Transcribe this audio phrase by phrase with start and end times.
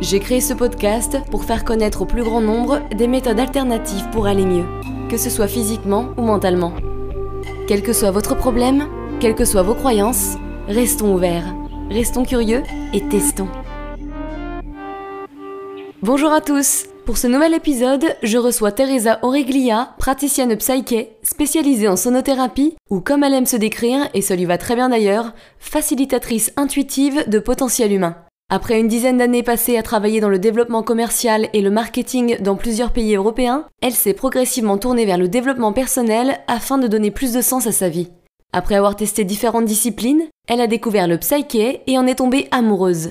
[0.00, 4.28] J'ai créé ce podcast pour faire connaître au plus grand nombre des méthodes alternatives pour
[4.28, 4.64] aller mieux,
[5.10, 6.72] que ce soit physiquement ou mentalement.
[7.66, 8.86] Quel que soit votre problème,
[9.18, 10.36] quelles que soient vos croyances,
[10.68, 11.52] restons ouverts,
[11.90, 12.62] restons curieux
[12.94, 13.48] et testons.
[16.00, 21.96] Bonjour à tous Pour ce nouvel épisode, je reçois Teresa Oreglia, praticienne psyché, spécialisée en
[21.96, 26.52] sonothérapie, ou comme elle aime se décrire, et ça lui va très bien d'ailleurs, facilitatrice
[26.56, 28.14] intuitive de potentiel humain.
[28.50, 32.56] Après une dizaine d'années passées à travailler dans le développement commercial et le marketing dans
[32.56, 37.34] plusieurs pays européens, elle s'est progressivement tournée vers le développement personnel afin de donner plus
[37.34, 38.08] de sens à sa vie.
[38.54, 43.10] Après avoir testé différentes disciplines, elle a découvert le psyché et en est tombée amoureuse.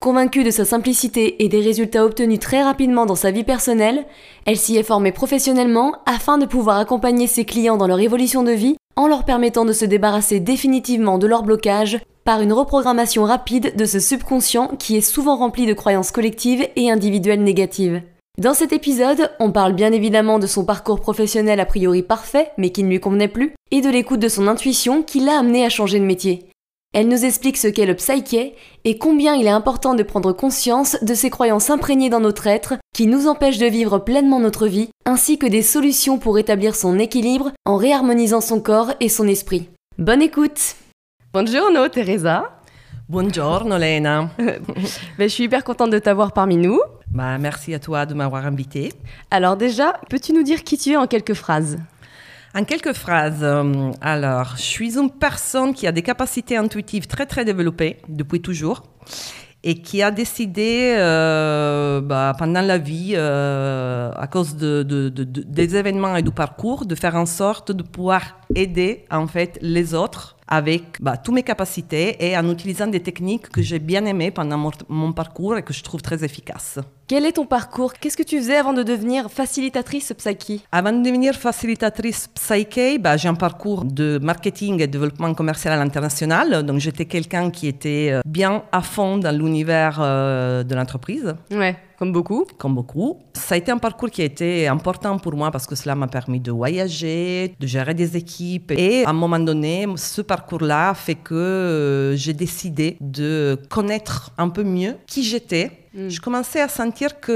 [0.00, 4.06] Convaincue de sa simplicité et des résultats obtenus très rapidement dans sa vie personnelle,
[4.46, 8.52] elle s'y est formée professionnellement afin de pouvoir accompagner ses clients dans leur évolution de
[8.52, 13.74] vie en leur permettant de se débarrasser définitivement de leur blocage par une reprogrammation rapide
[13.76, 18.02] de ce subconscient qui est souvent rempli de croyances collectives et individuelles négatives.
[18.38, 22.70] Dans cet épisode, on parle bien évidemment de son parcours professionnel a priori parfait mais
[22.70, 25.68] qui ne lui convenait plus, et de l'écoute de son intuition qui l'a amené à
[25.68, 26.46] changer de métier.
[26.92, 30.96] Elle nous explique ce qu'est le psyché et combien il est important de prendre conscience
[31.02, 34.88] de ces croyances imprégnées dans notre être qui nous empêchent de vivre pleinement notre vie,
[35.04, 39.68] ainsi que des solutions pour établir son équilibre en réharmonisant son corps et son esprit.
[39.98, 40.74] Bonne écoute
[41.32, 42.50] Bonjour Teresa
[43.08, 44.58] Bonjour Lena ben,
[45.20, 46.80] Je suis hyper contente de t'avoir parmi nous.
[47.08, 48.92] Bah, merci à toi de m'avoir invité.
[49.30, 51.78] Alors déjà, peux-tu nous dire qui tu es en quelques phrases?
[52.52, 57.26] En quelques phrases, euh, alors, je suis une personne qui a des capacités intuitives très
[57.26, 58.82] très développées depuis toujours
[59.62, 66.16] et qui a décidé euh, bah, pendant la vie, euh, à cause de, des événements
[66.16, 71.00] et du parcours, de faire en sorte de pouvoir aider en fait les autres avec
[71.00, 75.12] bah, toutes mes capacités et en utilisant des techniques que j'ai bien aimées pendant mon,
[75.12, 76.78] parcours et que je trouve très efficaces.
[77.06, 77.94] Quel est ton parcours?
[77.94, 80.60] Qu'est-ce que tu faisais avant de devenir facilitatrice psyche?
[80.70, 85.76] Avant de devenir facilitatrice psyche, bah, j'ai un parcours de marketing et développement commercial à
[85.76, 86.64] l'international.
[86.64, 91.34] Donc j'étais quelqu'un qui était euh, bien à fond dans l'univers euh, de l'entreprise.
[91.50, 91.76] Ouais.
[92.00, 92.46] Comme beaucoup.
[92.56, 93.18] Comme beaucoup.
[93.34, 96.06] Ça a été un parcours qui a été important pour moi parce que cela m'a
[96.06, 98.70] permis de voyager, de gérer des équipes.
[98.70, 104.48] Et à un moment donné, ce parcours-là fait que euh, j'ai décidé de connaître un
[104.48, 105.72] peu mieux qui j'étais.
[105.92, 106.08] Hmm.
[106.08, 107.34] Je commençais à sentir qu'il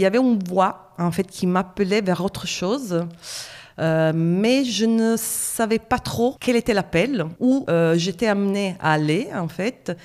[0.00, 3.06] y avait une voix en fait qui m'appelait vers autre chose.
[3.78, 8.92] Euh, mais je ne savais pas trop quel était l'appel, où euh, j'étais amenée à
[8.92, 9.96] aller en fait.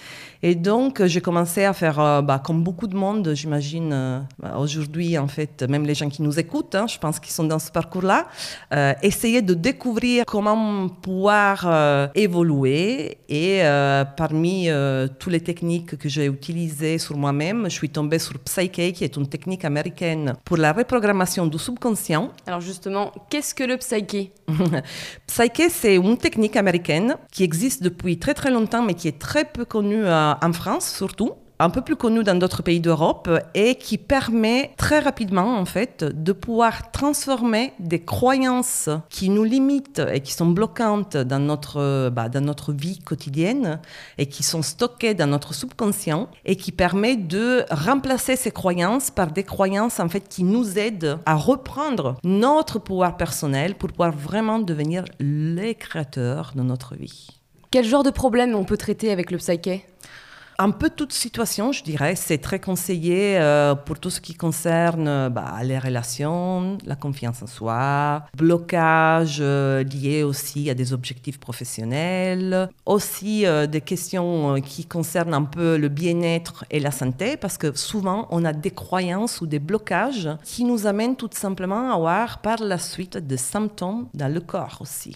[0.43, 4.57] Et donc, j'ai commencé à faire, euh, bah, comme beaucoup de monde, j'imagine, euh, bah,
[4.57, 7.59] aujourd'hui, en fait, même les gens qui nous écoutent, hein, je pense qu'ils sont dans
[7.59, 8.25] ce parcours-là,
[8.73, 13.17] euh, essayer de découvrir comment pouvoir évoluer.
[13.29, 13.61] Et
[14.17, 14.69] parmi
[15.19, 19.15] toutes les techniques que j'ai utilisées sur moi-même, je suis tombée sur Psyche, qui est
[19.15, 22.31] une technique américaine pour la reprogrammation du subconscient.
[22.47, 24.31] Alors justement, qu'est-ce que le Psyche?
[25.27, 29.45] Psyche, c'est une technique américaine qui existe depuis très très longtemps, mais qui est très
[29.45, 30.05] peu connue
[30.41, 31.31] en France surtout
[31.61, 36.03] un peu plus connu dans d'autres pays d'Europe et qui permet très rapidement en fait
[36.03, 42.29] de pouvoir transformer des croyances qui nous limitent et qui sont bloquantes dans notre, bah,
[42.29, 43.79] dans notre vie quotidienne
[44.17, 49.31] et qui sont stockées dans notre subconscient et qui permet de remplacer ces croyances par
[49.31, 54.57] des croyances en fait qui nous aident à reprendre notre pouvoir personnel pour pouvoir vraiment
[54.57, 57.40] devenir les créateurs de notre vie.
[57.71, 59.85] Quel genre de problème on peut traiter avec le psyché?
[60.59, 62.17] Un peu toute situation, je dirais.
[62.17, 67.41] C'est très conseillé euh, pour tout ce qui concerne euh, bah, les relations, la confiance
[67.41, 75.33] en soi, blocage euh, lié aussi à des objectifs professionnels, aussi des questions qui concernent
[75.33, 79.47] un peu le bien-être et la santé, parce que souvent on a des croyances ou
[79.47, 84.31] des blocages qui nous amènent tout simplement à avoir par la suite des symptômes dans
[84.31, 85.15] le corps aussi.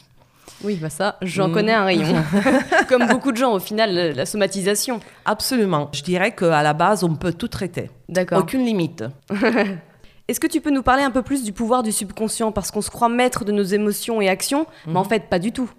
[0.63, 2.15] Oui, bah ça, j'en connais un rayon.
[2.89, 4.99] Comme beaucoup de gens, au final, la somatisation.
[5.25, 5.89] Absolument.
[5.93, 7.89] Je dirais qu'à la base, on peut tout traiter.
[8.09, 8.39] D'accord.
[8.39, 9.03] Aucune limite.
[10.27, 12.51] Est-ce que tu peux nous parler un peu plus du pouvoir du subconscient?
[12.51, 15.09] Parce qu'on se croit maître de nos émotions et actions, mais en mhm.
[15.09, 15.69] fait, pas du tout.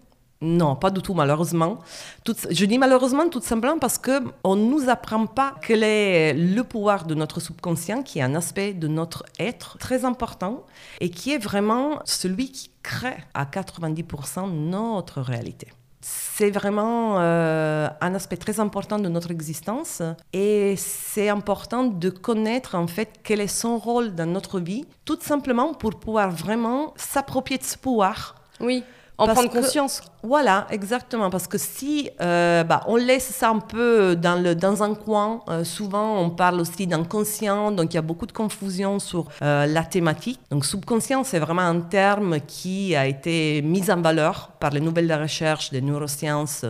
[0.43, 1.79] Non, pas du tout, malheureusement.
[2.27, 7.07] je dis malheureusement tout simplement parce qu'on ne nous apprend pas quel est le pouvoir
[7.07, 10.65] de notre subconscient, qui est un aspect de notre être très important
[11.01, 15.69] et qui est vraiment celui qui crée à 90% notre réalité.
[16.03, 22.75] C'est vraiment euh, un aspect très important de notre existence et c'est important de connaître
[22.75, 27.59] en fait quel est son rôle dans notre vie, tout simplement pour pouvoir vraiment s'approprier
[27.59, 28.37] de ce pouvoir.
[28.61, 28.85] Oui.
[29.19, 30.03] En prendre conscience.
[30.23, 31.31] Voilà, exactement.
[31.31, 35.41] Parce que si euh, bah, on laisse ça un peu dans, le, dans un coin,
[35.49, 39.67] euh, souvent on parle aussi d'inconscient, donc il y a beaucoup de confusion sur euh,
[39.67, 40.41] la thématique.
[40.51, 45.13] Donc subconscient, c'est vraiment un terme qui a été mis en valeur par les nouvelles
[45.13, 46.67] recherches des neurosciences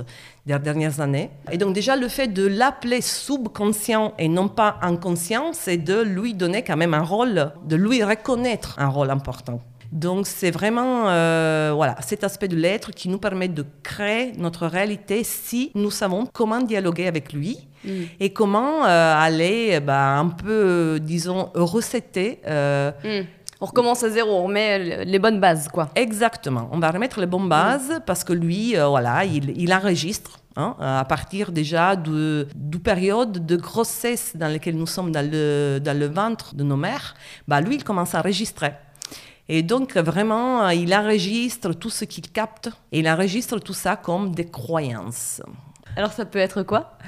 [0.47, 1.31] des dernières années.
[1.51, 6.35] Et donc déjà le fait de l'appeler subconscient et non pas inconscient, c'est de lui
[6.35, 9.61] donner quand même un rôle, de lui reconnaître un rôle important.
[9.93, 14.67] Donc c'est vraiment euh, voilà, cet aspect de l'être qui nous permet de créer notre
[14.67, 17.91] réalité si nous savons comment dialoguer avec lui mm.
[18.21, 22.41] et comment euh, aller bah, un peu, disons, recéter.
[22.47, 23.27] Euh, mm.
[23.61, 25.89] On recommence à zéro, on remet les bonnes bases, quoi.
[25.95, 28.01] Exactement, on va remettre les bonnes bases mm.
[28.07, 30.41] parce que lui, voilà, il, enregistre.
[30.59, 35.81] Hein, à partir déjà de, du période de grossesse dans laquelle nous sommes dans le,
[35.85, 37.15] dans le ventre de nos mères,
[37.47, 38.73] bah lui, il commence à enregistrer.
[39.49, 44.35] Et donc, vraiment, il enregistre tout ce qu'il capte et il enregistre tout ça comme
[44.35, 45.41] des croyances.
[45.97, 46.99] Alors, ça peut être quoi?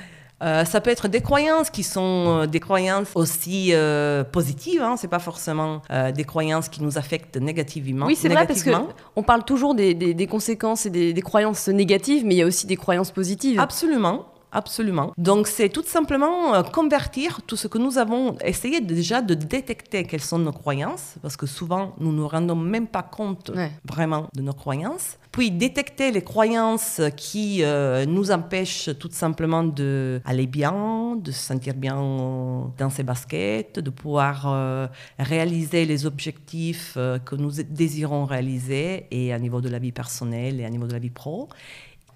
[0.41, 4.97] Euh, ça peut être des croyances qui sont euh, des croyances aussi euh, positives, hein,
[4.97, 5.83] c'est pas forcément
[6.15, 8.07] des croyances qui nous affectent négativement.
[8.07, 8.71] Oui, c'est vrai parce que
[9.17, 12.47] on parle toujours des, des, conséquences et des, des, croyances négatives, mais il y a
[12.47, 13.59] aussi des croyances positives.
[13.59, 14.27] Absolument.
[14.51, 15.13] Absolument.
[15.19, 20.05] Donc c'est tout simplement euh, convertir tout ce que nous avons essayé déjà de détecter
[20.05, 23.53] quelles sont nos croyances, parce que souvent nous ne nous rendons même pas compte
[23.85, 25.19] vraiment de nos croyances.
[25.31, 31.75] Puis détecter les croyances qui euh, nous empêchent tout simplement d'aller bien, de se sentir
[31.75, 39.33] bien dans ses baskets, de pouvoir euh, réaliser les objectifs que nous désirons réaliser et
[39.33, 41.49] à niveau de la vie personnelle et à niveau de la vie pro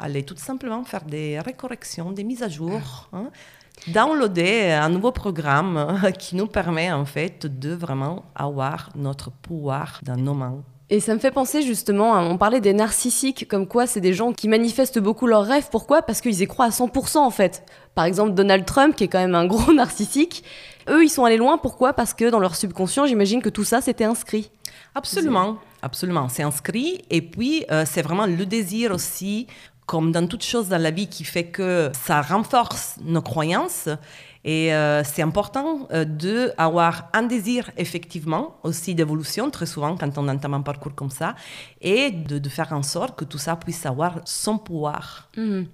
[0.03, 3.09] aller tout simplement faire des récorrections, des mises à jour.
[3.13, 3.31] Hein,
[3.89, 10.17] downloader un nouveau programme qui nous permet en fait de vraiment avoir notre pouvoir dans
[10.17, 10.63] nos mains.
[10.91, 14.35] Et ça me fait penser justement, on parlait des narcissiques, comme quoi c'est des gens
[14.35, 15.69] qui manifestent beaucoup leurs rêves.
[15.71, 16.03] Pourquoi?
[16.03, 17.65] Parce qu'ils y croient à 100% en fait.
[17.95, 20.45] Par exemple, Donald Trump, qui est quand même un gros narcissique,
[20.91, 21.57] eux, ils sont allés loin.
[21.57, 21.95] Pourquoi?
[21.95, 24.51] Parce que dans leur subconscient, j'imagine que tout ça, c'était inscrit.
[24.95, 26.29] Absolument, absolument.
[26.29, 27.01] C'est inscrit.
[27.09, 29.47] Et puis, euh, c'est vraiment le désir aussi
[29.87, 33.89] comme dans toute chose dans la vie qui fait que ça renforce nos croyances.
[34.45, 40.27] Et euh, c'est important euh, d'avoir un désir effectivement aussi d'évolution, très souvent quand on
[40.29, 41.37] entame un parcours comme ça,
[41.81, 45.29] et de, faire en sorte que tout ça puisse avoir son pouvoir.
[45.37, 45.67] Mhm.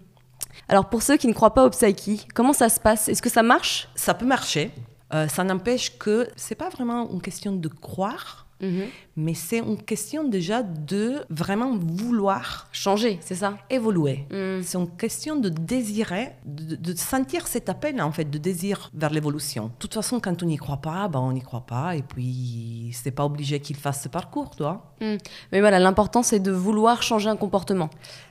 [0.69, 3.09] Alors pour ceux qui ne croient pas au Psyche, comment ça se passe?
[3.09, 3.89] Est-ce que ça marche?
[3.95, 4.71] Ça peut marcher.
[5.15, 8.87] Euh, ça n'empêche que c'est pas vraiment une question de croire, Mhm.
[9.17, 13.57] Mais c'est une question déjà de vraiment vouloir changer, c'est ça?
[13.71, 14.27] Évoluer.
[14.31, 14.63] Mhm.
[14.63, 19.67] C'est une question de désirer, de, sentir cet appel en fait, de désir vers l'évolution.
[19.67, 22.91] De toute façon, quand on n'y croit pas, ben on n'y croit pas et puis
[22.93, 24.93] c'est pas obligé qu'il fasse ce parcours, toi.
[25.01, 25.19] Mhm.
[25.53, 27.91] Mais voilà, l'important c'est de vouloir changer un comportement.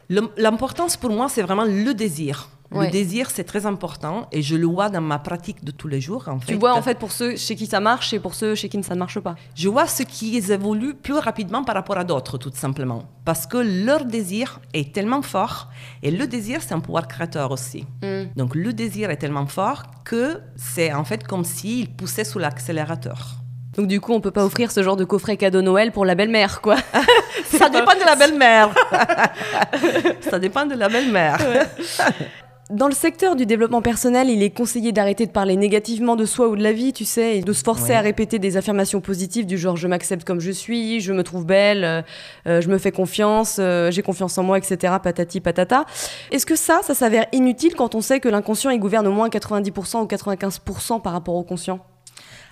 [0.09, 2.49] L'importance pour moi, c'est vraiment le désir.
[2.71, 6.01] Le désir, c'est très important et je le vois dans ma pratique de tous les
[6.01, 6.27] jours.
[6.27, 8.69] En tu vois en fait pour ceux chez qui ça marche et pour ceux chez
[8.69, 9.35] qui ça ne marche pas.
[9.55, 13.03] Je vois ceux qui évoluent plus rapidement par rapport à d'autres, tout simplement.
[13.25, 15.69] Parce que leur désir est tellement fort
[16.03, 17.85] et le désir, c'est un pouvoir créateur aussi.
[18.03, 18.33] Mm.
[18.35, 23.37] Donc le désir est tellement fort que c'est en fait comme s'il poussait sous l'accélérateur.
[23.77, 26.15] Donc du coup, on peut pas offrir ce genre de coffret cadeau Noël pour la
[26.15, 26.77] belle-mère, quoi.
[27.45, 28.69] Ça dépend de la belle-mère.
[30.21, 31.37] Ça dépend de la belle-mère.
[32.69, 36.49] Dans le secteur du développement personnel, il est conseillé d'arrêter de parler négativement de soi
[36.49, 39.45] ou de la vie, tu sais, et de se forcer à répéter des affirmations positives
[39.45, 42.01] du genre je m'accepte comme je suis, je me trouve belle, euh,
[42.45, 44.95] euh, je me fais confiance, euh, j'ai confiance en moi, etc.
[45.01, 45.85] Patati patata.
[46.29, 49.29] Est-ce que ça, ça s'avère inutile quand on sait que l'inconscient il gouverne au moins
[49.29, 51.79] 90% ou 95% par rapport au conscient?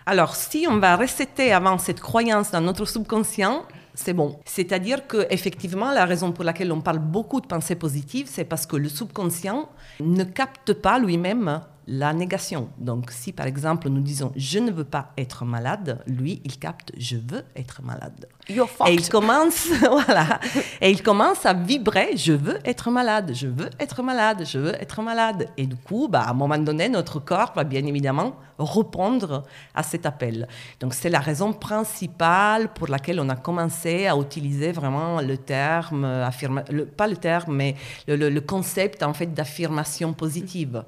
[0.05, 3.63] Alors, si on va recéter avant cette croyance dans notre subconscient,
[3.95, 4.39] c'est bon.
[4.45, 8.65] C'est-à-dire que effectivement, la raison pour laquelle on parle beaucoup de pensée positive, c'est parce
[8.65, 12.69] que le subconscient ne capte pas lui-même la négation.
[12.77, 16.91] Donc, si par exemple nous disons je ne veux pas être malade, lui, il capte
[16.97, 18.27] je veux être malade.
[18.47, 20.39] You're Et il commence, voilà,
[20.79, 24.75] et il commence à vibrer je veux être malade, je veux être malade, je veux
[24.81, 25.49] être malade.
[25.57, 29.83] Et du coup, bah, à un moment donné, notre corps va bien évidemment répondre à
[29.83, 30.47] cet appel.
[30.79, 36.05] Donc, c'est la raison principale pour laquelle on a commencé à utiliser vraiment le terme,
[36.05, 37.75] affirma, le, pas le terme, mais
[38.07, 40.83] le, le, le concept en fait d'affirmation positive.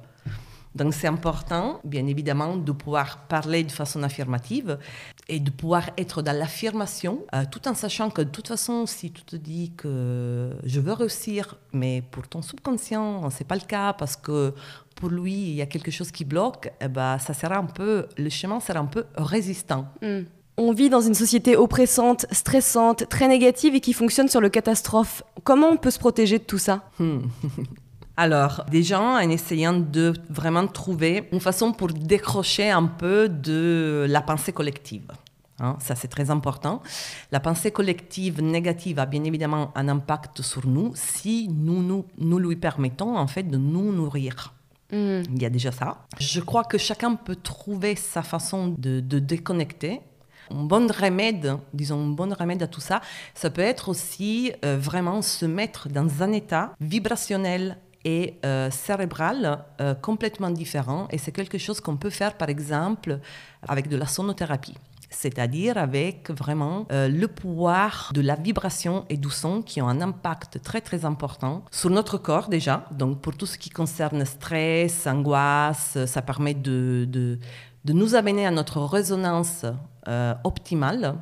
[0.75, 4.77] Donc c'est important, bien évidemment, de pouvoir parler de façon affirmative
[5.27, 9.11] et de pouvoir être dans l'affirmation, euh, tout en sachant que de toute façon, si
[9.11, 13.93] tu te dis que je veux réussir, mais pour ton subconscient, c'est pas le cas
[13.93, 14.53] parce que
[14.95, 18.07] pour lui, il y a quelque chose qui bloque, eh ben, ça sera un peu,
[18.17, 19.87] le chemin sera un peu résistant.
[20.01, 20.23] Mm.
[20.59, 25.21] On vit dans une société oppressante, stressante, très négative et qui fonctionne sur le catastrophe.
[25.43, 26.89] Comment on peut se protéger de tout ça?
[26.97, 27.19] Hmm.
[28.19, 34.21] Alors, déjà, en essayant de vraiment trouver une façon pour décrocher un peu de la
[34.21, 35.11] pensée collective.
[35.59, 36.81] Hein, ça, c'est très important.
[37.31, 42.39] La pensée collective négative a bien évidemment un impact sur nous si nous, nous, nous
[42.39, 44.55] lui permettons en fait de nous nourrir.
[44.91, 45.21] Mmh.
[45.35, 46.05] Il y a déjà ça.
[46.19, 50.01] Je crois que chacun peut trouver sa façon de, de déconnecter
[50.49, 53.01] un bon remède, disons, un bon remède à tout ça,
[53.33, 57.77] ça peut être aussi euh, vraiment se mettre dans un état vibrationnel
[58.45, 61.07] euh, cérébral euh, complètement différent.
[61.11, 63.19] Et c'est quelque chose qu'on peut faire, par exemple,
[63.67, 64.75] avec de la sonothérapie.
[65.09, 70.01] C'est-à-dire avec vraiment euh, le pouvoir de la vibration et du son qui ont un
[70.01, 72.85] impact très très important sur notre corps déjà.
[72.91, 77.39] Donc pour tout ce qui concerne stress, angoisse, ça permet de, de,
[77.85, 79.65] de nous amener à notre résonance
[80.43, 81.15] optimale.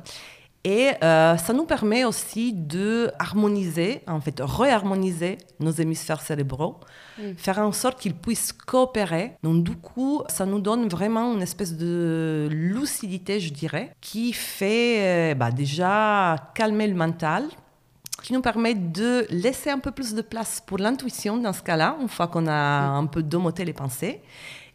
[0.66, 6.80] Et euh, ça nous permet aussi de harmoniser, en fait, réharmoniser nos hémisphères cérébraux,
[7.36, 9.34] faire en sorte qu'ils puissent coopérer.
[9.44, 14.96] Donc, du coup, ça nous donne vraiment une espèce de lucidité, je dirais, qui fait
[14.98, 17.44] euh, bah, déjà calmer le mental,
[18.24, 21.96] qui nous permet de laisser un peu plus de place pour l'intuition dans ce cas-là,
[22.00, 24.20] une fois qu'on a un peu domoté les pensées.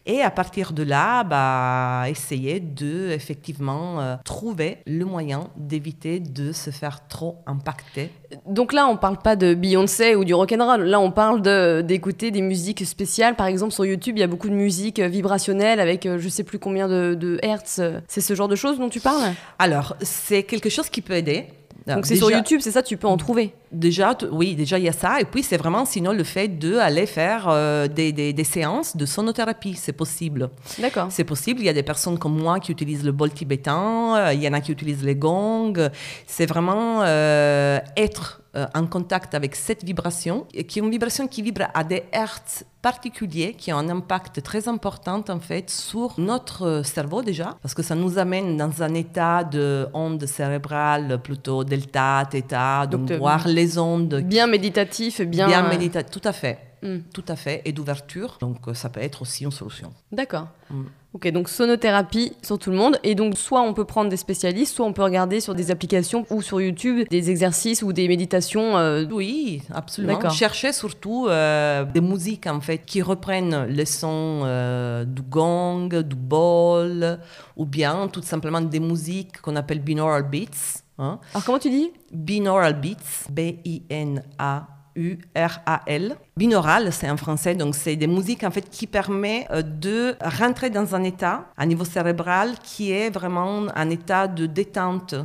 [0.05, 6.51] Et à partir de là, bah, essayer de effectivement euh, trouver le moyen d'éviter de
[6.51, 8.10] se faire trop impacter.
[8.48, 10.84] Donc là, on parle pas de Beyoncé ou du rock'n'roll.
[10.84, 11.41] Là, on parle
[11.86, 13.36] d'écouter des musiques spéciales.
[13.36, 16.43] Par exemple, sur YouTube, il y a beaucoup de musique vibrationnelle avec euh, je sais
[16.43, 17.81] plus combien de, de hertz.
[18.08, 19.34] C'est ce genre de choses dont tu parles?
[19.60, 21.48] Alors, c'est quelque chose qui peut aider.
[21.96, 24.90] Donc c'est sur YouTube, c'est ça, tu peux en trouver Déjà, oui, déjà il y
[24.90, 25.22] a ça.
[25.22, 29.06] Et puis c'est vraiment sinon le fait d'aller faire euh, des, des, des, séances de
[29.06, 30.50] sonothérapie, c'est possible.
[30.80, 31.08] D'accord.
[31.10, 31.62] C'est possible.
[31.62, 34.48] Il y a des personnes comme moi qui utilisent le bol tibétain, euh, il y
[34.48, 35.90] en a qui utilisent les gongs.
[36.28, 41.41] C'est vraiment euh, être euh, en contact avec cette vibration, qui est une vibration qui
[41.41, 46.81] vibre à des hertz particuliers, qui ont un impact très important en fait sur notre
[46.84, 52.27] cerveau déjà, parce que ça nous amène dans un état de onde cérébrale plutôt delta,
[52.29, 54.15] theta, donc, donc voir les ondes.
[54.15, 55.48] Bien méditatif, bien.
[55.48, 56.60] Bien méditatif, tout à fait.
[56.81, 56.98] Mm.
[57.13, 58.38] Tout à fait, et d'ouverture.
[58.41, 59.93] Donc ça peut être aussi une solution.
[60.12, 60.48] D'accord.
[60.70, 60.84] Mm.
[61.13, 62.98] Ok, donc sonothérapie sur tout le monde.
[63.03, 66.25] Et donc soit on peut prendre des spécialistes, soit on peut regarder sur des applications
[66.30, 68.77] ou sur YouTube des exercices ou des méditations.
[68.77, 69.06] Euh...
[69.12, 70.30] Oui, absolument.
[70.30, 76.15] Chercher surtout euh, des musiques en fait qui reprennent les sons euh, du gong, du
[76.15, 77.20] bol,
[77.58, 80.82] ou bien tout simplement des musiques qu'on appelle binaural beats.
[80.98, 81.20] Hein.
[81.34, 81.91] Alors comment tu dis?
[82.13, 84.81] Binaural beats, B-I-N-A.
[84.96, 86.16] U-R-A-L.
[86.38, 90.70] Binaural, c'est en français, donc c'est des musiques en fait qui permet euh, de rentrer
[90.70, 95.16] dans un état, à niveau cérébral, qui est vraiment un état de détente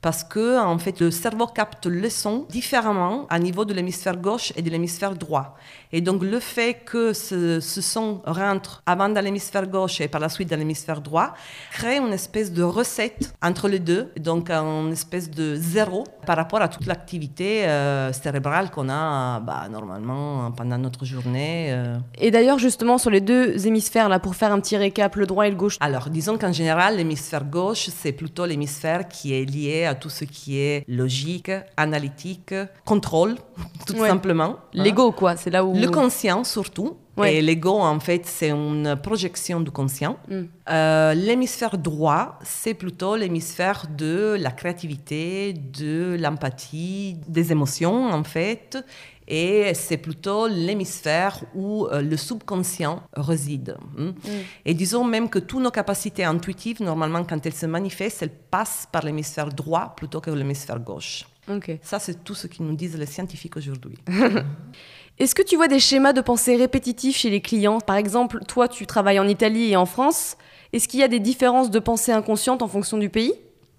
[0.00, 4.52] parce que en fait le cerveau capte le son différemment à niveau de l'hémisphère gauche
[4.56, 5.56] et de l'hémisphère droit.
[5.92, 10.20] Et donc le fait que ce, ce son rentre avant dans l'hémisphère gauche et par
[10.20, 11.34] la suite dans l'hémisphère droit
[11.72, 16.60] crée une espèce de recette entre les deux, donc une espèce de zéro par rapport
[16.60, 21.68] à toute l'activité euh, cérébrale qu'on a bah, normalement pendant notre journée.
[21.70, 21.98] Euh.
[22.18, 25.46] Et d'ailleurs justement sur les deux hémisphères là pour faire un petit récap, le droit
[25.46, 25.76] et le gauche.
[25.80, 30.24] Alors disons qu'en général l'hémisphère gauche c'est plutôt l'hémisphère qui est lié à tout ce
[30.24, 32.54] qui est logique, analytique,
[32.84, 33.36] contrôle,
[33.86, 34.08] tout ouais.
[34.08, 34.56] simplement.
[34.72, 35.74] L'ego, quoi, c'est là où...
[35.80, 36.96] Le conscient, surtout.
[37.16, 37.36] Ouais.
[37.36, 40.18] Et l'ego, en fait, c'est une projection du conscient.
[40.28, 40.42] Mm.
[40.70, 48.78] Euh, l'hémisphère droit, c'est plutôt l'hémisphère de la créativité, de l'empathie, des émotions, en fait.
[49.26, 53.76] Et c'est plutôt l'hémisphère où euh, le subconscient réside.
[53.98, 54.14] Hein.
[54.24, 54.28] Mm.
[54.64, 58.88] Et disons même que toutes nos capacités intuitives, normalement, quand elles se manifestent, elles passent
[58.90, 61.26] par l'hémisphère droit plutôt que l'hémisphère gauche.
[61.48, 61.80] Okay.
[61.82, 63.98] Ça, c'est tout ce que nous disent les scientifiques aujourd'hui.
[65.18, 67.80] Est-ce que tu vois des schémas de pensée répétitifs chez les clients?
[67.80, 70.36] Par exemple, toi, tu travailles en Italie et en France.
[70.72, 73.32] Est-ce qu'il y a des différences de pensée inconsciente en fonction du pays?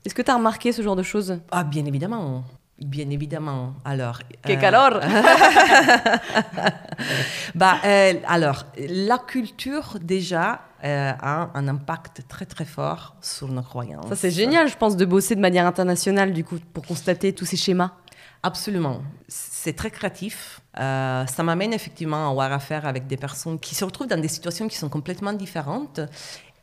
[0.06, 1.40] Est-ce que tu as remarqué ce genre de choses?
[1.52, 2.44] Ah, bien évidemment.
[2.78, 3.74] Bien évidemment.
[3.86, 4.20] Alors.
[4.44, 5.00] Que calor
[7.56, 13.62] bah, euh, alors, la culture, déjà, euh, a un impact très, très fort sur nos
[13.62, 14.10] croyances.
[14.10, 17.46] Ça, c'est génial, je pense, de bosser de manière internationale, du coup, pour constater tous
[17.46, 17.92] ces schémas.
[18.42, 19.02] Absolument.
[19.28, 20.62] C'est très créatif.
[20.80, 24.30] Euh, ça m'amène effectivement à avoir affaire avec des personnes qui se retrouvent dans des
[24.30, 26.00] situations qui sont complètement différentes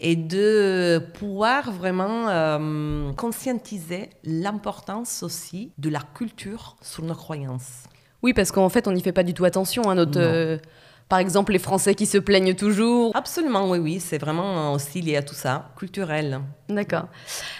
[0.00, 7.84] et de pouvoir vraiment euh, conscientiser l'importance aussi de la culture sur nos croyances.
[8.22, 9.84] Oui, parce qu'en fait, on n'y fait pas du tout attention.
[9.84, 10.58] à hein, notre, euh,
[11.08, 13.12] par exemple, les Français qui se plaignent toujours.
[13.14, 16.40] Absolument, oui, oui, c'est vraiment aussi lié à tout ça, culturel.
[16.68, 17.06] D'accord.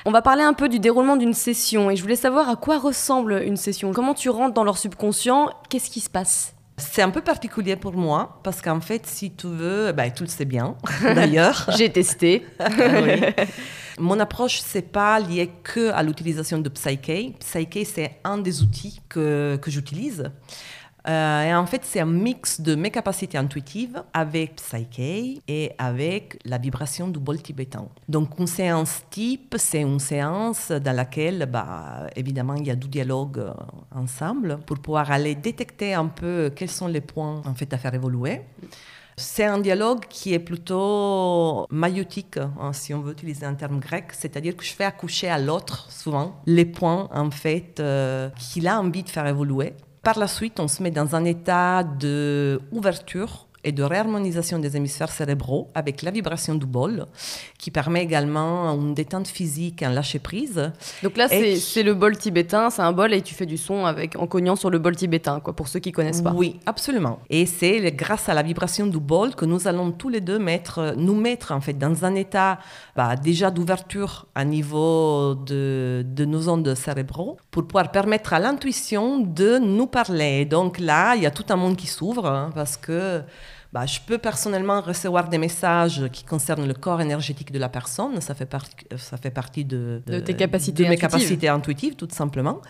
[0.05, 2.79] On va parler un peu du déroulement d'une session et je voulais savoir à quoi
[2.79, 3.93] ressemble une session.
[3.93, 5.51] Comment tu rentres dans leur subconscient?
[5.69, 6.55] Qu'est-ce qui se passe?
[6.77, 10.29] C'est un peu particulier pour moi parce qu'en fait, si tu veux, ben, tu le
[10.29, 11.71] sais bien d'ailleurs.
[11.77, 12.45] J'ai testé.
[13.99, 17.33] Mon approche, c'est pas lié que à l'utilisation de Psyche.
[17.39, 20.31] Psyche, c'est un des outils que, que j'utilise.
[21.09, 26.39] Euh, et en fait, c'est un mix de mes capacités intuitives avec Psyche et avec
[26.45, 27.87] la vibration du bol tibétain.
[28.09, 32.89] Donc, une séance type, c'est une séance dans laquelle, bah, évidemment, il y a du
[32.89, 33.53] dialogue euh,
[33.95, 37.95] ensemble pour pouvoir aller détecter un peu quels sont les points en fait à faire
[37.95, 38.43] évoluer.
[39.19, 44.09] C'est un dialogue qui est plutôt maïotique, hein, si on veut utiliser un terme grec,
[44.13, 48.79] c'est-à-dire que je fais accoucher à l'autre, souvent, les points, en fait, euh, qu'il a
[48.79, 49.73] envie de faire évoluer.
[50.07, 55.11] Par la suite, on se met dans un état d'ouverture et de réharmonisation des hémisphères
[55.11, 57.07] cérébraux avec la vibration du bol,
[57.59, 60.71] qui permet également une détente physique, un lâcher-prise.
[61.03, 64.17] Donc là, c'est le bol tibétain, c'est un bol et tu fais du son avec,
[64.17, 66.33] en cognant sur le bol tibétain, quoi, pour ceux qui connaissent pas.
[66.33, 67.19] Oui, absolument.
[67.29, 70.95] Et c'est grâce à la vibration du bol que nous allons tous les deux mettre,
[70.97, 72.61] nous mettre en fait dans un état
[72.95, 79.19] bah, déjà d'ouverture à niveau de, de nos ondes cérébraux pour pouvoir permettre à l'intuition
[79.19, 80.45] de nous parler.
[80.45, 83.23] Donc là, il y a tout un monde qui s'ouvre hein, parce que
[83.77, 88.23] bah, je peux personnellement recevoir des messages qui concernent le corps énergétique de la personne.
[88.23, 88.51] Ça fait,
[88.97, 92.63] ça fait partie de, de, tes capacités de mes capacités intuitives, tout simplement.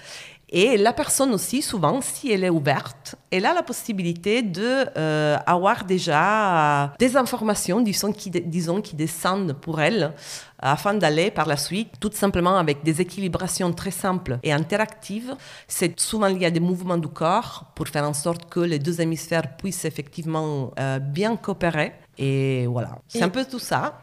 [0.48, 5.36] Et la personne aussi, souvent, si elle est ouverte, elle a la possibilité de euh,
[5.44, 10.12] avoir déjà des informations, disons qui, disons, qui descendent pour elle,
[10.60, 15.34] afin d'aller par la suite, tout simplement avec des équilibrations très simples et interactives.
[15.66, 19.00] C'est souvent lié à des mouvements du corps pour faire en sorte que les deux
[19.00, 21.92] hémisphères puissent effectivement euh, bien coopérer.
[22.18, 23.98] Et voilà, c'est un peu tout ça.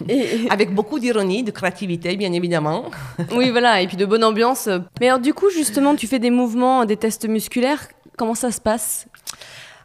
[0.50, 2.90] Avec beaucoup d'ironie, de créativité, bien évidemment.
[3.32, 4.68] oui, voilà, et puis de bonne ambiance.
[5.00, 7.88] Mais alors, du coup, justement, tu fais des mouvements, des tests musculaires.
[8.16, 9.06] Comment ça se passe?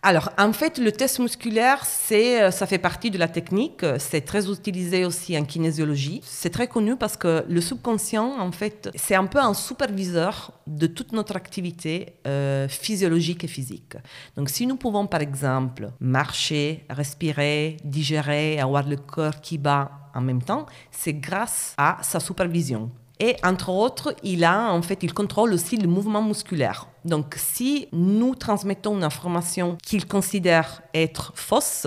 [0.04, 3.86] Alors, en fait, le test musculaire, c'est, euh, ça fait partie de la technique.
[4.00, 6.22] C'est très utilisé aussi en kinésiologie.
[6.24, 10.88] C'est très connu parce que le subconscient, en fait, c'est un peu un superviseur de
[10.88, 13.96] toute notre activité euh, physiologique et physique.
[14.36, 20.22] Donc, si nous pouvons, par exemple, marcher, respirer, digérer, avoir le cœur qui bat en
[20.22, 22.90] même temps, c'est grâce à sa supervision.
[23.24, 26.88] Et entre autres, il a en fait, il contrôle aussi le mouvement musculaire.
[27.06, 31.86] Donc, si nous transmettons une information qu'il considère être fausse,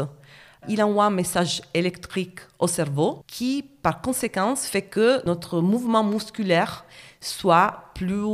[0.68, 6.86] il envoie un message électrique au cerveau qui, par conséquence, fait que notre mouvement musculaire
[7.20, 8.24] soit plus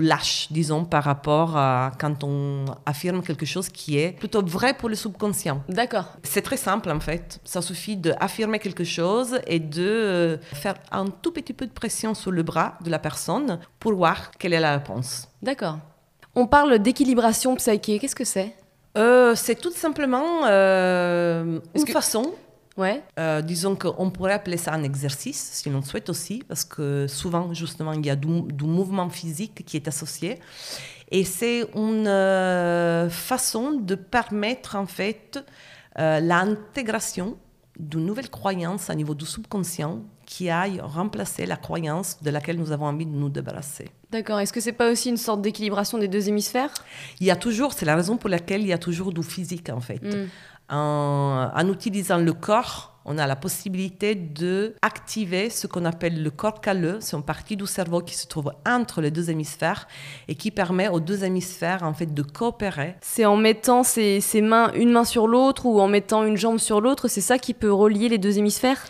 [0.00, 4.88] lâche, disons, par rapport à quand on affirme quelque chose qui est plutôt vrai pour
[4.88, 5.62] le subconscient.
[5.68, 6.06] D'accord.
[6.22, 7.40] C'est très simple en fait.
[7.44, 12.30] Ça suffit d'affirmer quelque chose et de faire un tout petit peu de pression sur
[12.30, 15.28] le bras de la personne pour voir quelle est la réponse.
[15.42, 15.76] D'accord.
[16.34, 17.98] On parle d'équilibration psyché.
[17.98, 18.56] Qu'est-ce que c'est?
[18.96, 22.32] Euh, c'est tout simplement euh, une façon.
[22.76, 23.02] Ouais.
[23.18, 27.54] Euh, disons qu'on pourrait appeler ça un exercice, si l'on souhaite aussi, parce que souvent,
[27.54, 30.40] justement, il y a du, mouvement physique qui est associé.
[31.10, 35.44] Et c'est une façon de permettre, en fait,
[35.96, 37.36] l'intégration
[37.78, 42.72] d'une nouvelle croyance à niveau du subconscient qui aille remplacer la croyance de laquelle nous
[42.72, 43.90] avons envie de nous débarrasser.
[44.10, 44.40] D'accord.
[44.40, 46.72] Est-ce que c'est pas aussi une sorte d'équilibration des deux hémisphères?
[47.20, 49.68] Il y a toujours, c'est la raison pour laquelle il y a toujours du physique
[49.70, 50.02] en fait.
[50.02, 50.28] Hmm.
[50.70, 56.60] En, utilisant le corps, on a la possibilité de activer ce qu'on appelle le corps
[56.62, 56.98] calleux.
[57.00, 59.86] C'est une partie du cerveau qui se trouve entre les deux hémisphères
[60.26, 62.96] et qui permet aux deux hémisphères en fait de coopérer.
[63.02, 66.80] C'est en mettant ses, mains une main sur l'autre ou en mettant une jambe sur
[66.80, 68.86] l'autre, c'est ça qui peut relier les deux hémisphères?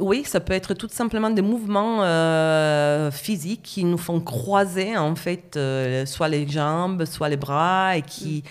[0.00, 5.14] Oui, ça peut être tout simplement des mouvements euh, physiques qui nous font croiser en
[5.14, 8.44] fait euh, soit les jambes, soit les bras et qui,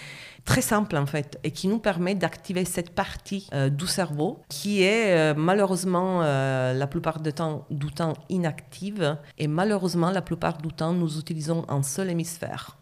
[0.45, 4.83] très simple en fait et qui nous permet d'activer cette partie euh, du cerveau qui
[4.83, 10.57] est euh, malheureusement euh, la plupart du temps, du temps inactive et malheureusement la plupart
[10.57, 12.77] du temps nous utilisons un seul hémisphère.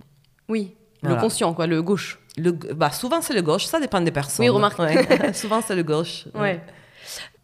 [0.47, 1.17] Oui, Voilà.
[1.17, 2.19] le conscient, quoi, le gauche.
[2.37, 4.45] Le, bah, souvent c'est le gauche, ça dépend des personnes.
[4.45, 4.79] Oui, remarque.
[4.79, 5.33] Ouais.
[5.33, 6.25] souvent c'est le gauche.
[6.33, 6.61] Ouais.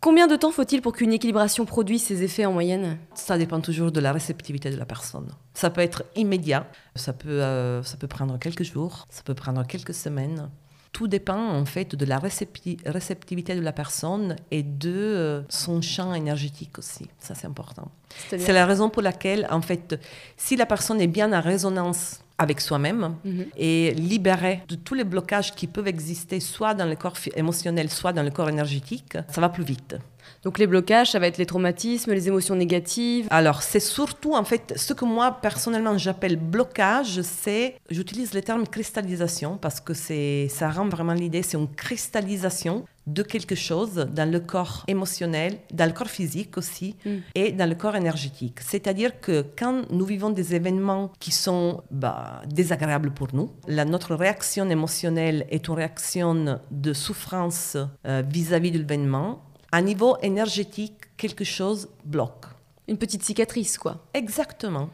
[0.01, 2.97] Combien de temps faut-il pour qu'une équilibration produise ses effets en moyenne?
[3.15, 5.31] Ça dépend toujours de la réceptivité de la personne.
[5.53, 9.65] Ça peut être immédiat, ça peut, euh, ça peut prendre quelques jours, ça peut prendre
[9.65, 10.49] quelques semaines.
[10.91, 15.81] Tout dépend en fait de la récepti- réceptivité de la personne et de euh, son
[15.81, 17.07] champ énergétique aussi.
[17.19, 17.91] Ça c'est important.
[18.29, 19.99] C'est la raison pour laquelle en fait,
[20.37, 23.45] si la personne est bien en résonance avec soi-même Mhm.
[23.57, 28.11] et libérée de tous les blocages qui peuvent exister soit dans le corps émotionnel, soit
[28.13, 29.95] dans le corps énergétique, ça va plus vite.
[30.43, 33.27] Donc les blocages, ça va être les traumatismes, les émotions négatives.
[33.29, 38.65] Alors, c'est surtout, en fait, ce que moi, personnellement, j'appelle blocage, c'est, j'utilise le terme
[38.67, 44.29] cristallisation parce que c'est, ça rend vraiment l'idée, c'est une cristallisation de quelque chose dans
[44.29, 47.09] le corps émotionnel, dans le corps physique aussi, Mm.
[47.35, 48.59] et dans le corps énergétique.
[48.61, 54.15] C'est-à-dire que quand nous vivons des événements qui sont bah, désagréables pour nous, la, notre
[54.15, 59.41] réaction émotionnelle est une réaction de souffrance euh, vis-à-vis de l'événement.
[59.71, 62.45] À niveau énergétique, quelque chose bloque.
[62.87, 64.05] Une petite cicatrice, quoi.
[64.13, 64.89] Exactement.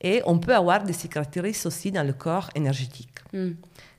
[0.00, 3.08] Et on peut avoir des cicatrices aussi dans le corps énergétique.
[3.32, 3.52] Hmm.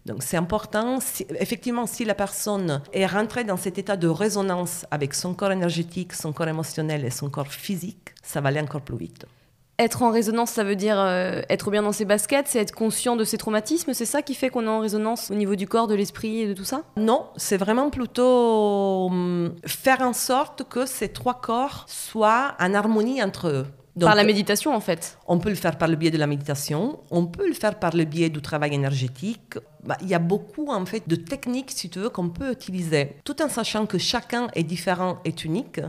[0.05, 4.85] Donc c'est important, si- effectivement, si la personne est rentrée dans cet état de résonance
[4.91, 8.81] avec son corps énergétique, son corps émotionnel et son corps physique, ça va aller encore
[8.81, 9.25] plus vite.
[9.79, 13.15] Être en résonance, ça veut dire euh, être bien dans ses baskets, c'est être conscient
[13.15, 15.87] de ses traumatismes, c'est ça qui fait qu'on est en résonance au niveau du corps,
[15.87, 16.83] de l'esprit et de tout ça?
[16.95, 23.23] Non, c'est vraiment plutôt hum, faire en sorte que ces trois corps soient en harmonie
[23.23, 23.65] entre eux.
[23.95, 25.19] Donc, Par la méditation, en fait.
[25.27, 27.95] On peut le faire par le biais de la méditation, on peut le faire par
[27.95, 29.59] le biais du travail énergétique.
[29.83, 33.17] Bah, il y a beaucoup en fait de techniques, si tu veux, qu'on peut utiliser,
[33.23, 35.79] tout en sachant que chacun est différent et unique.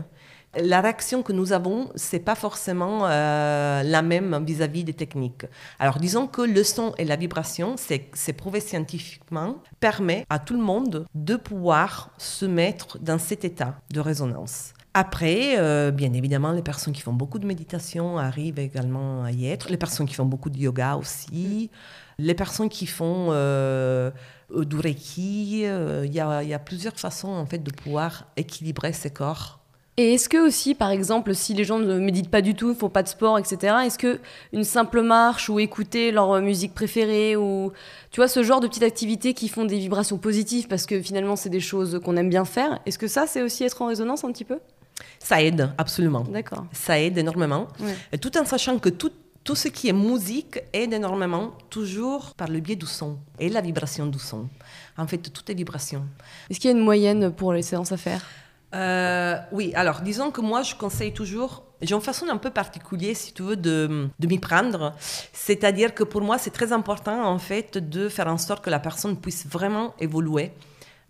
[0.57, 5.45] La réaction que nous avons, c'est pas forcément euh, la même vis-à-vis des techniques.
[5.79, 10.63] Alors, disons que le son et la vibration, c'est prouvé scientifiquement, permet à tout le
[10.63, 14.73] monde de pouvoir se mettre dans cet état de résonance.
[14.97, 19.45] Après, euh, bien évidemment, les personnes qui font beaucoup de méditation arrivent également à y
[19.45, 19.69] être.
[19.69, 21.69] Les personnes qui font beaucoup de yoga aussi.
[22.17, 24.09] Les personnes qui font euh,
[24.55, 25.63] euh, du reiki.
[25.65, 29.09] euh, Il y, a, il y a plusieurs façons en fait de pouvoir équilibrer ces
[29.09, 29.59] corps.
[29.97, 32.73] Et est-ce que aussi, par exemple, si les gens ne méditent pas du tout, ne
[32.73, 34.19] font pas de sport, etc., est-ce que
[34.53, 37.73] une simple marche ou écouter leur musique préférée ou
[38.11, 41.35] tu vois ce genre de petites activités qui font des vibrations positives parce que finalement
[41.35, 44.23] c'est des choses qu'on aime bien faire, est-ce que ça c'est aussi être en résonance
[44.23, 44.59] un petit peu?
[45.19, 46.21] Ça aide, absolument.
[46.21, 46.65] D'accord.
[46.71, 47.67] Ça aide énormément.
[47.79, 48.17] Ouais.
[48.17, 49.11] Tout en sachant que tout,
[49.43, 53.61] tout ce qui est musique aide énormément, toujours par le biais du son et la
[53.61, 54.47] vibration du son.
[54.97, 56.05] En fait, tout est vibration.
[56.49, 58.21] Est-ce qu'il y a une moyenne pour les séances à faire?
[58.73, 63.15] Euh, oui, alors disons que moi je conseille toujours, j'ai une façon un peu particulière
[63.15, 64.93] si tu veux de, de m'y prendre,
[65.31, 68.79] c'est-à-dire que pour moi c'est très important en fait de faire en sorte que la
[68.79, 70.51] personne puisse vraiment évoluer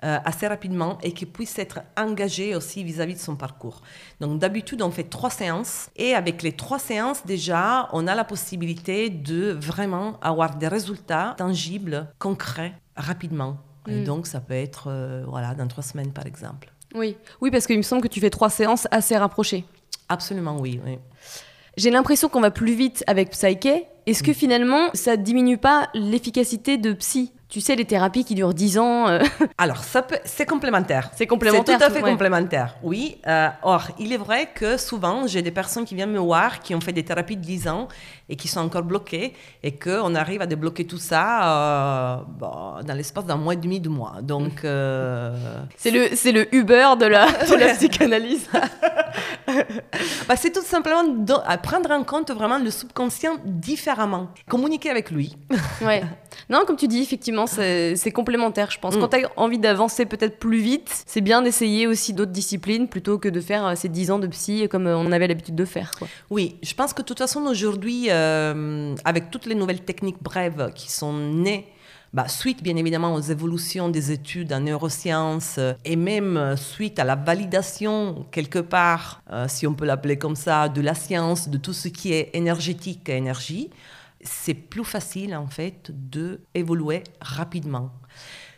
[0.05, 3.81] euh, assez rapidement et qu'elle puisse être engagée aussi vis-à-vis de son parcours.
[4.21, 8.23] Donc d'habitude on fait trois séances et avec les trois séances déjà on a la
[8.23, 13.57] possibilité de vraiment avoir des résultats tangibles, concrets, rapidement.
[13.87, 14.03] Et Mm.
[14.05, 16.71] donc ça peut être euh, voilà dans trois semaines par exemple.
[16.93, 17.17] Oui.
[17.41, 19.65] Oui, parce qu'il me semble que tu fais trois séances assez rapprochées.
[20.07, 20.79] Absolument, oui.
[20.85, 20.97] oui.
[21.77, 23.83] J'ai l'impression qu'on va plus vite avec Psyche.
[24.05, 27.33] Est-ce que finalement, ça diminue pas l'efficacité de psy?
[27.47, 29.19] Tu sais, les thérapies qui durent 10 ans, euh,
[29.59, 31.11] Alors, ça peut, c'est complémentaire.
[31.15, 31.77] c'est complémentaire.
[31.79, 32.09] C'est tout à fait ouais.
[32.11, 33.17] complémentaire, oui.
[33.27, 36.73] Euh, or, il est vrai que souvent, j'ai des personnes qui viennent me voir, qui
[36.73, 37.87] ont fait des thérapies de 10 ans
[38.29, 42.93] et qui sont encore bloquées, et qu'on arrive à débloquer tout ça euh, bon, dans
[42.95, 44.15] l'espace d'un mois et demi, deux mois.
[44.23, 48.49] Donc, C'est le, c'est le Uber de la, de la psychanalyse.
[50.27, 55.11] bah, c'est tout simplement de- à prendre en compte vraiment le subconscient différemment, communiquer avec
[55.11, 55.37] lui.
[55.81, 56.03] ouais.
[56.49, 58.95] Non, comme tu dis, effectivement, c'est c'est complémentaire, je pense.
[58.95, 58.99] Mm.
[58.99, 63.17] Quand tu as envie d'avancer peut-être plus vite, c'est bien d'essayer aussi d'autres disciplines plutôt
[63.17, 65.65] que de faire euh, ces 10 ans de psy comme euh, on avait l'habitude de
[65.65, 65.91] faire.
[65.97, 66.07] Quoi.
[66.29, 70.71] Oui, je pense que de toute façon, aujourd'hui, euh, avec toutes les nouvelles techniques brèves
[70.73, 71.67] qui sont nées,
[72.15, 77.15] bah, suite bien évidemment aux évolutions des études en neurosciences et même suite à la
[77.15, 81.73] validation, quelque part, euh, si on peut l'appeler comme ça, de la science, de tout
[81.73, 83.69] ce qui est énergétique et énergie,
[84.21, 87.91] c'est plus facile en fait de évoluer rapidement.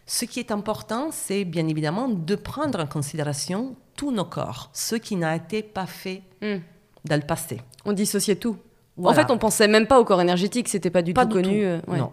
[0.05, 4.95] Ce qui est important, c'est bien évidemment de prendre en considération tous nos corps, ce
[4.95, 6.57] qui n'a été pas fait Mm.
[7.05, 7.59] dans le passé.
[7.83, 8.57] On dissociait tout.
[8.95, 9.17] Voilà.
[9.19, 11.43] En fait, on pensait même pas au corps énergétique, c'était pas du Pas tout du
[11.43, 11.59] connu.
[11.59, 11.65] tout.
[11.65, 11.97] euh, ouais.
[11.97, 12.11] Non.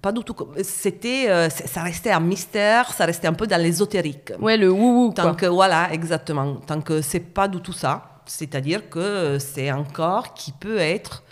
[0.00, 0.34] Pas du tout.
[0.62, 4.32] C'était, euh, ça restait un mystère, ça restait un peu dans l'ésotérique.
[4.40, 6.56] Ouais, le wou Tant que voilà, exactement.
[6.56, 8.22] Tant que c'est pas du tout ça.
[8.24, 11.22] C'est-à-dire que c'est un corps qui peut être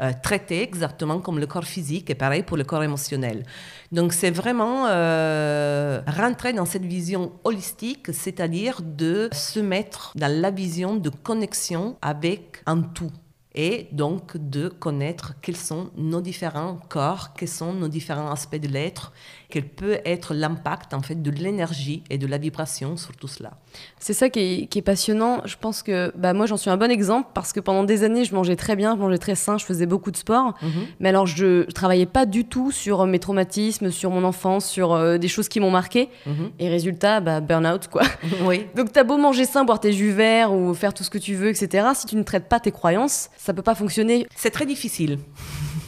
[0.00, 3.44] euh, traité exactement comme le corps physique et pareil pour le corps émotionnel.
[3.92, 10.50] Donc c'est vraiment euh, rentrer dans cette vision holistique, c'est-à-dire de se mettre dans la
[10.50, 13.12] vision de connexion avec un tout
[13.56, 18.68] et donc de connaître quels sont nos différents corps, quels sont nos différents aspects de
[18.68, 19.12] l'être,
[19.48, 23.52] quel peut être l'impact en fait de l'énergie et de la vibration sur tout cela.
[23.98, 25.40] C'est ça qui est, passionnant.
[25.44, 28.24] Je pense que bah, moi j'en suis un bon exemple parce que pendant des années
[28.24, 30.86] je mangeais très bien, je mangeais très sain, je faisais beaucoup de sport, mhm.
[31.00, 34.92] mais alors je, ne travaillais pas du tout sur mes traumatismes, sur mon enfance, sur
[34.92, 36.08] euh, des choses qui m'ont marqué.
[36.26, 36.50] Mhm.
[36.58, 38.02] Et résultat, bah, burn-out quoi.
[38.44, 38.66] Oui.
[38.76, 41.34] Donc t'as beau manger sain, boire tes jus verts ou faire tout ce que tu
[41.34, 41.88] veux, etc.
[41.94, 44.26] Si tu ne traites pas tes croyances, ça peut pas fonctionner.
[44.36, 45.18] C'est très difficile.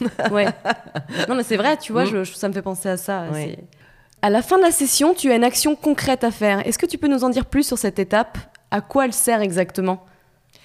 [0.31, 0.47] ouais.
[1.27, 2.25] Non, mais c'est vrai, tu vois, mm.
[2.25, 3.25] je, ça me fait penser à ça.
[4.21, 6.65] À la fin de la session, tu as une action concrète à faire.
[6.67, 8.37] Est-ce que tu peux nous en dire plus sur cette étape?
[8.71, 10.05] À quoi elle sert exactement?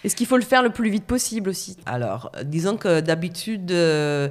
[0.03, 1.77] Est-ce qu'il faut le faire le plus vite possible aussi?
[1.87, 4.29] Alors, disons que d'habitude, euh,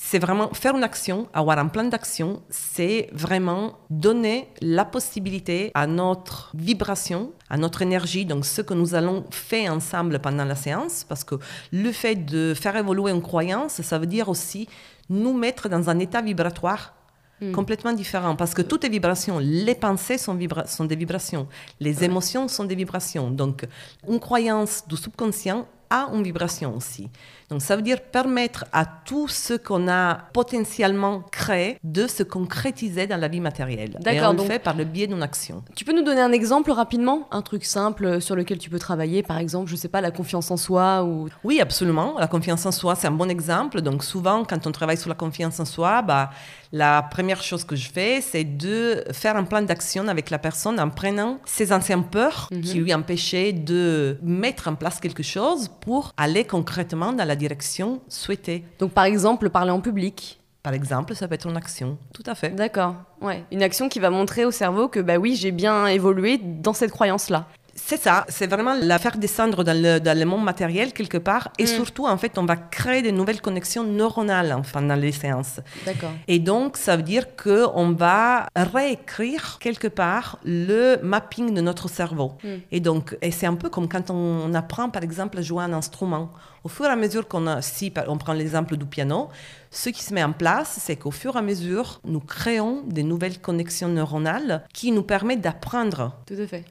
[0.00, 5.88] c'est vraiment faire une action, avoir un plan d'action, c'est vraiment donner la possibilité à
[5.88, 11.02] notre vibration, à notre énergie, donc ce que nous allons faire ensemble pendant la séance,
[11.02, 11.34] parce que
[11.72, 14.68] le fait de faire évoluer une croyance, ça veut dire aussi
[15.10, 16.94] nous mettre dans un état vibratoire
[17.40, 17.50] hmm.
[17.50, 21.48] complètement différent, parce que toutes les vibrations, les pensées sont, sont des vibrations,
[21.80, 23.66] les émotions sont des vibrations, donc
[24.08, 27.10] une croyance du subconscient a une vibration aussi.
[27.50, 33.06] Donc ça veut dire permettre à tout ce qu'on a potentiellement créé de se concrétiser
[33.06, 33.96] dans la vie matérielle.
[34.00, 34.22] D'accord.
[34.22, 35.62] Et on le fait par le biais d'une action.
[35.74, 37.26] Tu peux nous donner un exemple rapidement?
[37.30, 40.10] Un truc simple sur lequel tu peux travailler, par exemple, je ne sais pas, la
[40.10, 41.28] confiance en soi ou...
[41.42, 42.16] Oui, absolument.
[42.18, 43.80] La confiance en soi, c'est un bon exemple.
[43.80, 46.30] Donc souvent, quand on travaille sur la confiance en soi, bah,
[46.72, 50.78] la première chose que je fais, c'est de faire un plan d'action avec la personne
[50.78, 52.60] en prenant ses anciennes peurs mhm.
[52.60, 58.02] qui lui empêchaient de mettre en place quelque chose pour aller concrètement dans la direction
[58.08, 58.64] souhaitée.
[58.78, 62.34] Donc par exemple, parler en public par exemple, ça peut être une action, tout à
[62.34, 62.50] fait.
[62.50, 63.44] D'accord, ouais.
[63.52, 66.90] Une action qui va montrer au cerveau que, bah oui, j'ai bien évolué dans cette
[66.90, 67.46] croyance-là.
[67.86, 71.50] C'est ça, c'est vraiment la faire descendre dans le, dans le, monde matériel quelque part.
[71.58, 71.66] Et mm.
[71.68, 75.60] surtout, en fait, on va créer de nouvelles connexions neuronales enfin, dans les séances.
[75.86, 76.10] D'accord.
[76.26, 82.32] Et donc, ça veut dire qu'on va réécrire quelque part le mapping de notre cerveau.
[82.42, 82.48] Mm.
[82.72, 85.72] Et donc, et c'est un peu comme quand on, apprend, par exemple, à jouer un
[85.72, 86.30] instrument.
[86.64, 89.28] Au fur et à mesure qu'on a, si on prend l'exemple du piano,
[89.70, 93.02] ce qui se met en place, c'est qu'au fur et à mesure, nous créons des
[93.02, 96.16] nouvelles connexions neuronales qui nous permettent d'apprendre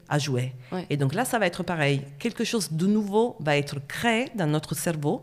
[0.08, 0.52] à jouer.
[0.90, 2.02] Et donc là, ça va être pareil.
[2.18, 5.22] Quelque chose de nouveau va être créé dans notre cerveau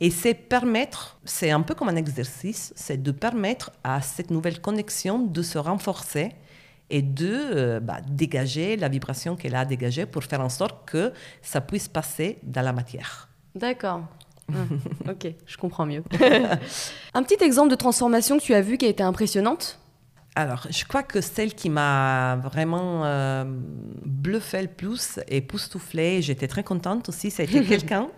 [0.00, 4.60] et c'est permettre, c'est un peu comme un exercice, c'est de permettre à cette nouvelle
[4.60, 6.32] connexion de se renforcer
[6.90, 11.12] et de euh, bah, dégager la vibration qu'elle a dégagée pour faire en sorte que
[11.42, 13.28] ça puisse passer dans la matière.
[13.54, 14.02] D'accord.
[14.52, 14.56] Ah,
[15.10, 16.02] ok, je comprends mieux.
[17.14, 19.78] un petit exemple de transformation que tu as vu qui a été impressionnante?
[20.36, 26.48] Alors, je crois que celle qui m'a vraiment euh, bluffé le plus et poustouflé, j'étais
[26.48, 28.08] très contente aussi, c'était quelqu'un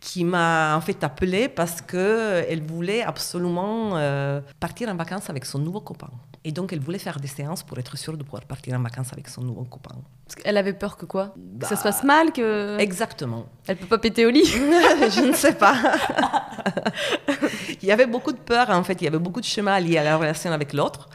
[0.00, 5.58] qui m'a en fait appelé parce qu'elle voulait absolument euh, partir en vacances avec son
[5.58, 6.10] nouveau copain.
[6.44, 9.12] Et donc, elle voulait faire des séances pour être sûre de pouvoir partir en vacances
[9.12, 9.96] avec son nouveau copain.
[10.26, 11.34] Parce qu'elle avait peur que quoi?
[11.60, 12.78] Que ça se passe mal que...
[12.78, 13.46] Exactement.
[13.66, 14.44] Elle peut pas péter au lit?
[14.46, 15.74] Je ne sais pas.
[17.82, 19.00] il y avait beaucoup de peur, en fait.
[19.00, 21.08] Il y avait beaucoup de schémas liés à la relation avec l'autre.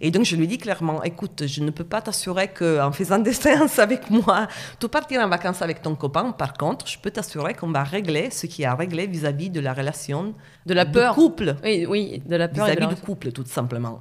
[0.00, 3.32] Et donc, je lui dis clairement, écoute, je ne peux pas t'assurer qu'en faisant des
[3.44, 4.46] séances avec moi,
[4.78, 6.32] tu partir en vacances avec ton copain.
[6.32, 9.72] Par contre, je peux t'assurer qu'on va régler ce qui a réglé vis-à-vis de la
[9.72, 10.34] relation
[10.66, 11.14] de la peur.
[11.14, 11.56] couple.
[11.64, 12.66] Oui, oui, de la peur.
[12.66, 14.00] Vis-à-vis du couple, tout simplement.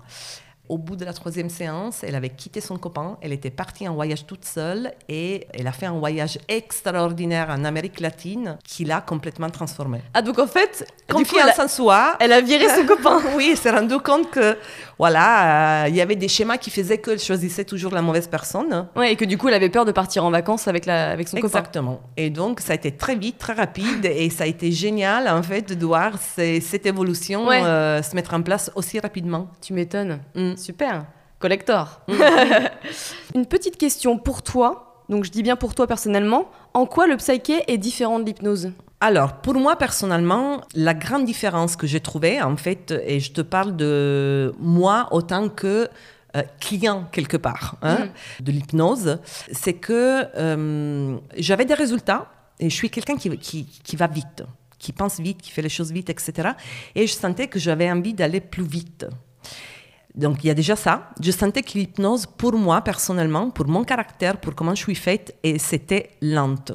[0.70, 3.96] Au bout de la troisième séance, elle avait quitté son copain, elle était partie en
[3.96, 9.02] voyage toute seule et elle a fait un voyage extraordinaire en Amérique latine qui l'a
[9.02, 10.02] complètement transformée.
[10.14, 12.16] Ah donc en fait, confiance en soi.
[12.20, 13.22] Elle a viré son copain.
[13.36, 14.58] oui, elle s'est rendue compte que
[14.98, 18.88] voilà, euh, il y avait des schémas qui faisaient qu'elle choisissait toujours la mauvaise personne.
[18.96, 21.28] Ouais, et que du coup elle avait peur de partir en vacances avec, la, avec
[21.28, 21.60] son copain.
[21.60, 22.02] Exactement.
[22.18, 25.44] Et donc ça a été très vite, très rapide et ça a été génial en
[25.44, 29.48] fait de voir cette évolution euh, se mettre en place aussi rapidement.
[29.62, 30.20] Tu m'étonnes.
[30.36, 30.54] Mm.
[30.58, 31.06] Super.
[31.39, 32.02] Collector.
[33.36, 35.04] Une petite question pour toi.
[35.10, 36.50] Donc je dis bien pour toi personnellement.
[36.74, 38.72] En quoi le psyché est différent de l'hypnose?
[39.00, 43.41] Alors, pour moi personnellement, la grande différence que j'ai trouvée, en fait, et je te
[43.41, 45.88] parle de moi autant que
[46.36, 48.06] euh, client quelque part hein,
[48.39, 48.43] mm.
[48.43, 49.20] de l'hypnose,
[49.52, 54.43] c'est que euh, j'avais des résultats et je suis quelqu'un qui, qui, qui, va vite,
[54.80, 56.50] qui pense vite, qui fait les choses vite, etc.
[56.96, 59.06] Et je sentais que j'avais envie d'aller plus vite.
[60.18, 61.12] Donc il y a déjà ça.
[61.22, 65.36] Je sentais que l'hypnose, pour moi personnellement, pour mon caractère, pour comment je suis faite,
[65.44, 66.72] et c'était lente.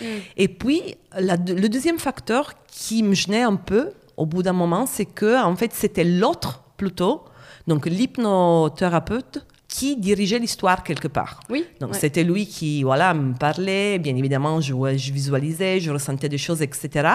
[0.00, 0.04] Mm.
[0.36, 5.04] Et puis le deuxième facteur qui me gênait un peu au bout d'un moment, c'est
[5.04, 7.24] que en fait c'était l'autre plutôt,
[7.66, 11.40] donc l'hypnothérapeute qui dirigeait l'histoire quelque part.
[11.50, 11.66] Oui.
[11.80, 16.38] Donc c'était lui qui voilà me parlait, bien évidemment je, je visualisais, je ressentais des
[16.38, 17.08] choses, etc.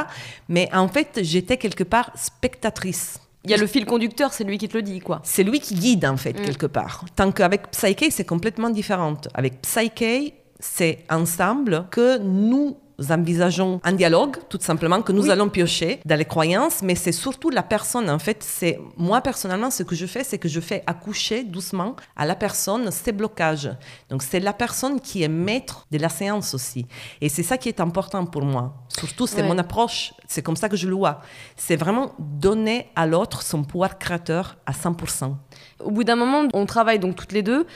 [0.48, 3.20] Mais en fait j'étais quelque part spectatrice.
[3.44, 5.22] Il y a le fil conducteur, c'est lui qui te le dit, quoi.
[5.24, 6.46] C'est lui qui guide, en fait, mm.
[6.46, 7.06] quelque part.
[7.16, 9.18] Tant qu'avec Psyche, c'est complètement différent.
[9.34, 12.78] Avec Psyche, c'est ensemble que nous
[13.10, 17.50] envisageons un dialogue, tout simplement, que nous allons piocher dans les croyances, mais c'est surtout
[17.50, 18.10] la personne.
[18.10, 21.96] En fait, c'est moi personnellement, ce que je fais, c'est que je fais accoucher doucement
[22.16, 23.72] à la personne ses blocages.
[24.10, 26.86] Donc, c'est la personne qui est maître de la séance aussi.
[27.22, 28.76] Et c'est ça qui est important pour moi.
[28.90, 30.14] Surtout, c'est mon approche.
[30.32, 31.20] C'est comme ça que je le vois.
[31.58, 35.34] C'est vraiment donner à l'autre son pouvoir créateur à 100%.
[35.84, 37.68] Au bout d'un moment, on travaille donc toutes les deux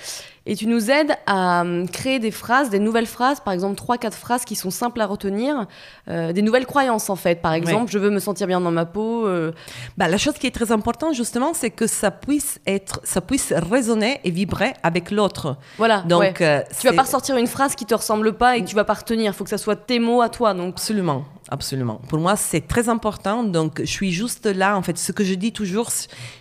[0.46, 3.98] et tu nous aides à hum, créer des phrases, des nouvelles phrases, par exemple trois,
[3.98, 5.66] quatre phrases qui sont simples à retenir,
[6.08, 7.42] euh, des nouvelles croyances en fait.
[7.42, 9.28] Par exemple, je veux me sentir bien dans ma peau.
[9.28, 9.52] Euh.
[9.98, 13.52] Bah, la chose qui est très importante justement, c'est que ça puisse être, ça puisse
[13.52, 15.58] résonner et vibrer avec l'autre.
[15.78, 16.04] Voilà.
[16.04, 18.76] Donc, euh, tu vas pas ressortir une phrase qui te ressemble pas et que tu
[18.76, 19.34] vas pas retenir.
[19.34, 20.54] Il faut que ça soit tes mots à toi.
[20.54, 21.26] Donc absolument.
[21.50, 22.02] Absolument.
[22.10, 23.44] Pour moi, c'est très important.
[23.44, 24.78] Donc, je suis juste là.
[24.78, 25.90] En fait, ce que je dis toujours,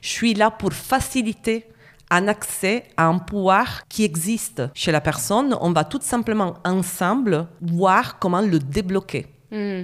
[0.01, 1.67] je suis là pour faciliter
[2.11, 5.57] un accès à un pouvoir qui existe chez la personne.
[5.61, 9.27] On va tout simplement ensemble voir comment le débloquer.
[9.51, 9.83] Hmm.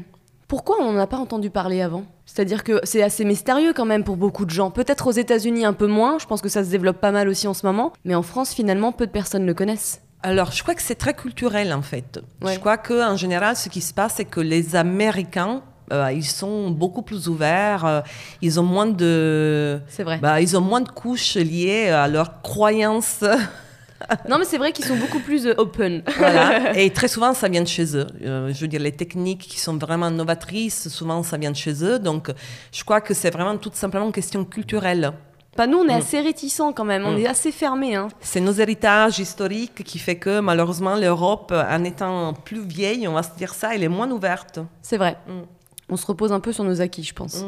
[0.48, 2.04] Pourquoi on n'en a pas entendu parler avant?
[2.26, 4.70] C'est-à-dire que c'est assez mystérieux quand même pour beaucoup de gens.
[4.70, 7.46] Peut-être aux États-Unis un peu moins, je pense que ça se développe pas mal aussi
[7.46, 10.02] en ce moment, mais en France finalement peu de personnes le connaissent.
[10.22, 12.20] Alors, je crois que c'est très culturel en fait.
[12.42, 16.70] Je crois qu'en général, ce qui se passe, c'est que les Américains euh, ils sont
[16.70, 17.84] beaucoup plus ouverts.
[17.84, 18.00] Euh,
[18.42, 19.80] ils ont moins de.
[19.88, 20.18] C'est vrai.
[20.18, 23.24] Bah, ils ont moins de couches liées à leurs croyances.
[24.28, 26.02] non, mais c'est vrai qu'ils sont beaucoup plus euh, open.
[26.16, 26.76] voilà.
[26.78, 28.06] Et très souvent, ça vient de chez eux.
[28.22, 31.98] je veux dire, les techniques qui sont vraiment novatrices, souvent, ça vient de chez eux.
[31.98, 32.30] Donc,
[32.72, 35.12] je crois que c'est vraiment tout simplement une question culturelle.
[35.60, 35.98] Pas nous, on est mm.
[35.98, 37.18] assez réticents quand même, on mm.
[37.18, 37.94] est assez fermés.
[37.94, 38.08] Hein.
[38.20, 43.22] C'est nos héritages historiques qui fait que malheureusement l'Europe, en étant plus vieille, on va
[43.22, 44.60] se dire ça, elle est moins ouverte.
[44.80, 45.18] C'est vrai.
[45.28, 45.42] Mm
[45.90, 47.44] on se repose un peu sur nos acquis, je pense.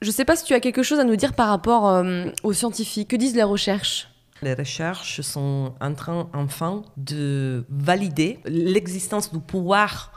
[0.00, 2.26] Je ne sais pas si tu as quelque chose à nous dire par rapport euh,
[2.42, 3.08] aux scientifiques.
[3.08, 4.08] Que disent les recherches?
[4.42, 10.12] Les recherches sont en train enfin de valider l'existence du pouvoir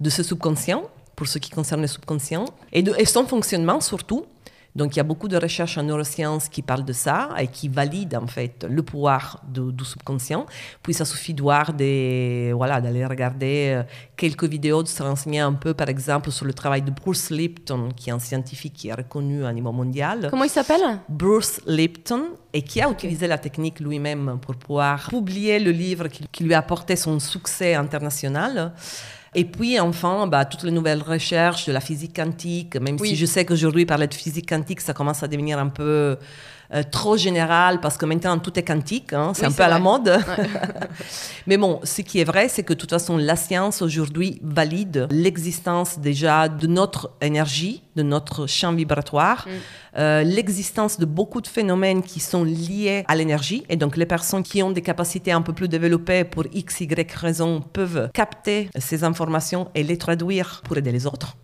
[0.00, 0.82] de ce subconscient,
[1.16, 4.26] pour ce qui concerne le subconscient, et, de, et son fonctionnement surtout.
[4.74, 7.68] Donc il y a beaucoup de recherches en neurosciences qui parlent de ça et qui
[7.68, 10.46] valident en fait le pouvoir du subconscient.
[10.82, 13.82] Puis ça suffit de voir des, voilà, d'aller regarder euh,
[14.16, 17.90] quelques vidéos, de se renseigner un peu par exemple sur le travail de Bruce Lipton,
[17.94, 20.28] qui est un scientifique qui est reconnu à niveau mondial.
[20.30, 21.00] Comment il s'appelle?
[21.08, 26.44] Bruce Lipton et qui a utilisé la technique lui-même pour pouvoir publier le livre qui
[26.44, 28.72] lui a apporté son succès international.
[29.34, 33.24] Et puis, enfin, bah, toutes les nouvelles recherches de la physique quantique, même si je
[33.24, 36.18] sais qu'aujourd'hui, parler de physique quantique, ça commence à devenir un peu
[36.74, 39.78] euh, trop général parce que maintenant tout est quantique, hein, c'est un peu à la
[39.78, 40.18] mode.
[41.46, 45.08] Mais bon, ce qui est vrai, c'est que de toute façon, la science aujourd'hui valide
[45.10, 49.46] l'existence déjà de notre énergie, de notre champ vibratoire.
[49.46, 49.50] Mm.
[49.98, 53.64] Euh, l'existence de beaucoup de phénomènes qui sont liés à l'énergie.
[53.68, 57.12] Et donc, les personnes qui ont des capacités un peu plus développées pour X, Y
[57.12, 61.36] raison peuvent capter ces informations et les traduire pour aider les autres.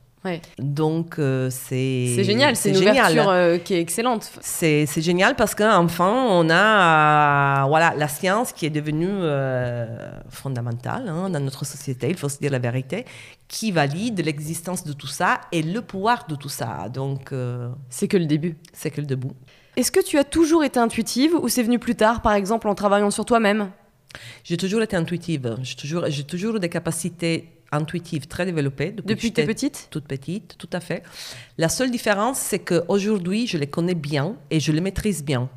[0.59, 4.31] Donc euh, c'est c'est génial, c'est une ouverture euh, qui est excellente.
[4.41, 9.09] C'est génial parce qu'enfin on a voilà la science qui est devenue
[10.29, 13.05] fondamentale hein, dans notre société, il faut se dire la vérité,
[13.49, 16.89] qui valide l'existence de tout ça et le pouvoir de tout ça.
[16.93, 18.57] Donc, euh, c'est que le début.
[18.73, 19.29] C'est que le début.
[19.77, 22.75] Est-ce que tu as toujours été intuitive ou c'est venu plus tard, par exemple en
[22.75, 23.71] travaillant sur toi-même?
[24.45, 25.57] J'ai toujours été intuitive.
[25.63, 28.91] J'ai toujours, j'ai toujours des capacités intuitives très développées.
[28.91, 29.89] Depuis, depuis que tu petite?
[29.91, 31.03] Toute petite, tout à fait.
[31.59, 35.49] La seule différence, c'est qu'aujourd'hui, je les connais bien et je les maîtrise bien.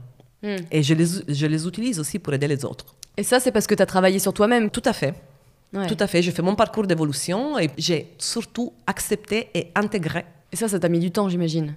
[0.43, 0.55] Hmm.
[0.71, 2.95] Et je les, je les utilise aussi pour aider les autres.
[3.17, 5.13] Et ça, c'est parce que tu as travaillé sur toi-même Tout à fait.
[5.87, 6.21] Tout à fait.
[6.21, 10.25] J'ai fait mon parcours d'évolution et j'ai surtout accepté et intégré.
[10.51, 11.75] Et ça, ça t'a mis du temps, j'imagine.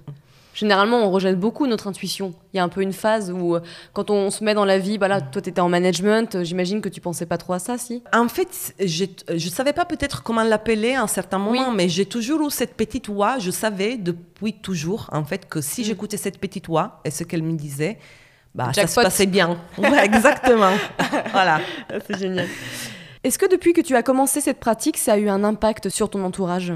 [0.55, 2.33] Généralement, on rejette beaucoup notre intuition.
[2.53, 4.79] Il y a un peu une phase où, euh, quand on se met dans la
[4.79, 7.51] vie, bah là, toi, tu étais en management, euh, j'imagine que tu pensais pas trop
[7.51, 11.39] à ça, si En fait, je ne savais pas peut-être comment l'appeler à un certain
[11.39, 13.37] moment, mais j'ai toujours eu cette petite voix.
[13.37, 15.83] Je savais depuis toujours, en fait, que si mm.
[15.83, 17.99] j'écoutais cette petite voix et ce qu'elle me disait,
[18.55, 19.57] bah, ça se passait bien.
[19.77, 20.71] Ouais, exactement.
[21.33, 21.59] voilà.
[22.07, 22.47] C'est génial.
[23.25, 26.09] Est-ce que depuis que tu as commencé cette pratique, ça a eu un impact sur
[26.09, 26.71] ton entourage?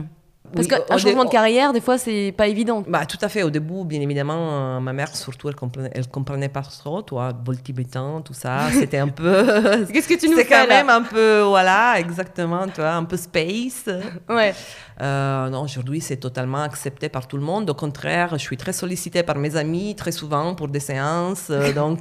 [0.54, 2.84] Parce Oui, qu'un changement de carrière, des fois, c'est pas évident.
[2.88, 3.43] Bah, tout à fait.
[3.43, 7.32] Au début, bien évidemment, euh, ma mère, surtout, elle comprenait, elle comprenait pas trop, toi,
[7.45, 8.70] vol tibetain, tout ça.
[8.72, 9.45] C'était un peu.
[9.93, 12.91] Qu'est-ce que tu nous C'est fais quand là même un peu, voilà, exactement, tu vois,
[12.93, 13.86] un peu space.
[14.30, 14.54] Ouais.
[15.02, 17.70] Euh, non, aujourd'hui, c'est totalement accepté par tout le monde.
[17.70, 21.47] Au contraire, je suis très sollicitée par mes amis très souvent pour des séances.
[21.50, 22.00] euh, donc,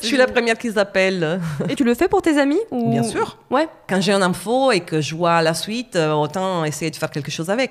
[0.00, 1.40] je suis la première qu'ils appellent.
[1.68, 2.90] Et tu le fais pour tes amis ou...
[2.90, 3.38] Bien sûr.
[3.50, 3.68] Ouais.
[3.88, 7.30] Quand j'ai une info et que je vois la suite, autant essayer de faire quelque
[7.30, 7.61] chose avec.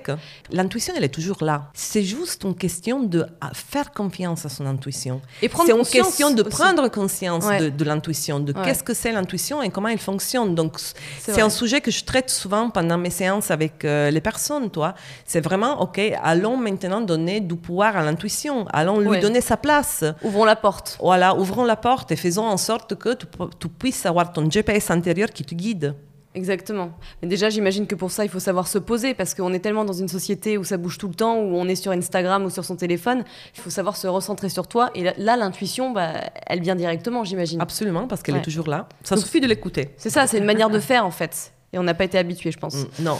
[0.51, 1.69] L'intuition, elle est toujours là.
[1.73, 5.21] C'est juste une question de faire confiance à son intuition.
[5.41, 6.49] Et prendre C'est une conscience question de aussi.
[6.51, 7.59] prendre conscience Ouais.
[7.59, 8.61] de, de l'intuition, de Ouais.
[8.65, 10.55] qu'est-ce que c'est l'intuition et comment elle fonctionne.
[10.55, 10.77] Donc,
[11.19, 14.93] c'est un sujet que je traite souvent pendant mes séances avec euh, les personnes, toi.
[15.25, 18.65] C'est vraiment, OK, allons maintenant donner du pouvoir à l'intuition.
[18.73, 19.19] Allons lui Ouais.
[19.19, 20.03] donner sa place.
[20.23, 20.97] Ouvrons la porte.
[21.01, 23.25] Voilà, ouvrons la porte et faisons en sorte que tu,
[23.59, 25.95] tu puisses avoir ton GPS intérieur qui te guide.
[26.33, 26.91] Exactement.
[27.21, 29.83] Mais déjà, j'imagine que pour ça, il faut savoir se poser parce qu'on est tellement
[29.83, 32.49] dans une société où ça bouge tout le temps, où on est sur Instagram ou
[32.49, 33.25] sur son téléphone.
[33.55, 34.91] Il faut savoir se recentrer sur toi.
[34.95, 36.13] Et là, l'intuition, bah,
[36.47, 37.59] elle vient directement, j'imagine.
[37.61, 38.41] Absolument, parce qu'elle Ouais.
[38.41, 38.87] est toujours là.
[39.03, 39.89] Ça Donc- suffit de l'écouter.
[39.97, 41.51] C'est ça, c'est une manière de faire en fait.
[41.73, 42.75] Et on n'a pas été habitué, je pense.
[42.75, 43.17] Mm, Non.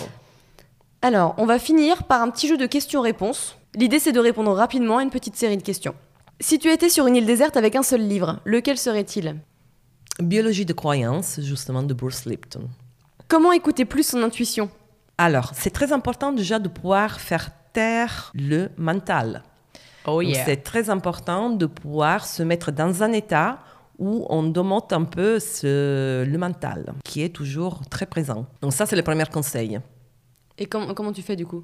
[1.01, 3.57] Alors, on va finir par un petit jeu de questions-réponses.
[3.76, 5.95] L'idée, c'est de répondre rapidement à une petite série de questions.
[6.39, 9.36] Si tu étais sur une île déserte avec un seul livre, lequel serait-il?
[10.20, 12.70] Biologie de croyance, justement, de Bruce Lipton.
[13.32, 14.69] Comment écouter plus son intuition?
[15.17, 19.43] Alors, c'est très important déjà de pouvoir faire taire le mental.
[20.05, 23.59] Oh C'est très important de pouvoir se mettre dans un état
[23.97, 28.47] où on domote un peu ce- le mental, qui est toujours très présent.
[28.61, 29.79] Donc ça, c'est le premier conseil.
[30.58, 31.64] Et com- comment tu fais du coup?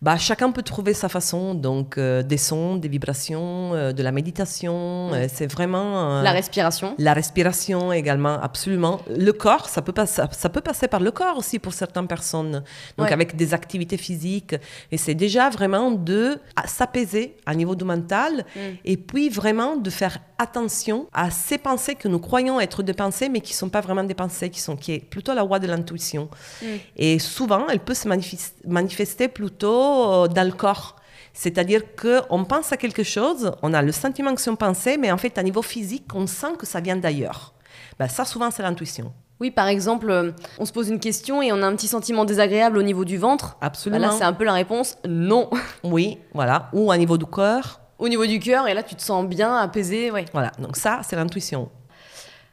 [0.00, 4.12] Bah, chacun peut trouver sa façon, donc euh, des sons, des vibrations, euh, de la
[4.12, 6.22] méditation, euh, c'est vraiment...
[6.22, 6.94] La respiration.
[6.98, 9.00] La respiration également, absolument.
[9.14, 12.62] Le corps, ça peut, passer, ça peut passer par le corps aussi pour certaines personnes.
[12.96, 13.12] Donc Ouais.
[13.12, 14.54] avec des activités physiques.
[14.90, 18.60] Et c'est déjà vraiment de à s'apaiser à niveau du mental Mm.
[18.84, 23.28] et puis vraiment de faire attention à ces pensées que nous croyons être des pensées
[23.28, 25.58] mais qui ne sont pas vraiment des pensées, qui, sont, qui est plutôt la voie
[25.58, 26.28] de l'intuition.
[26.62, 26.66] Mm.
[26.96, 28.29] Et souvent, elle peut se manifes-
[28.66, 30.96] manifester plutôt euh, dans le corps.
[31.32, 35.12] C'est-à-dire qu'on pense à quelque chose, on a le sentiment que c'est une pensée, mais
[35.12, 37.54] en fait, à niveau physique, on sent que ça vient d'ailleurs.
[37.98, 39.12] Ben, ça, souvent, c'est l'intuition.
[39.40, 42.26] Oui, par exemple, euh, on se pose une question et on a un petit sentiment
[42.26, 43.56] désagréable au niveau du ventre.
[43.60, 44.08] Absolument.
[44.08, 45.48] là, c'est un peu la réponse non.
[45.84, 46.68] Oui, voilà.
[46.74, 47.80] Ou à niveau du corps.
[47.98, 50.10] Au niveau du cœur, et là, tu te sens bien, apaisé.
[50.10, 50.26] Ouais.
[50.32, 50.52] Voilà.
[50.58, 51.70] Donc ça, c'est l'intuition.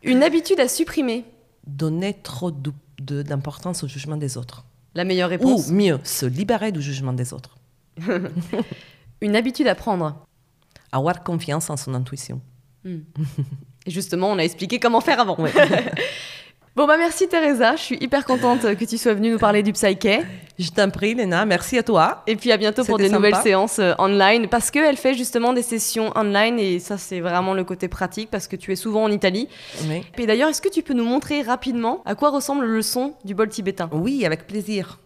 [0.04, 1.26] Une habitude à supprimer.
[1.66, 2.52] Donner trop
[3.00, 4.64] d'importance au jugement des autres.
[4.98, 5.70] La meilleure réponse.
[5.70, 7.56] Ou mieux, se libérer du jugement des autres.
[9.22, 10.26] Une habitude à prendre.
[10.92, 12.42] Avoir confiance en son intuition.
[12.84, 15.40] Et justement, on a expliqué comment faire avant.
[15.40, 15.54] Ouais.
[16.78, 17.76] Bon, bah merci Teresa.
[17.76, 20.22] Je suis hyper contente que tu sois venue nous parler du psyché.
[20.60, 21.44] Je t'en prie, Léna.
[21.44, 22.22] Merci à toi.
[22.28, 24.48] Et puis à bientôt pour des nouvelles séances euh, online.
[24.48, 28.48] Parce qu'elle fait justement des sessions online et ça, c'est vraiment le côté pratique parce
[28.48, 29.50] que tu es souvent en Italie.
[29.90, 30.04] Oui.
[30.20, 33.34] Et d'ailleurs, est-ce que tu peux nous montrer rapidement à quoi ressemble le son du
[33.34, 33.90] bol tibétain?
[33.92, 35.00] Oui, avec plaisir.